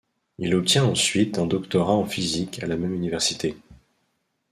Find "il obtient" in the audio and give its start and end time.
0.39-0.85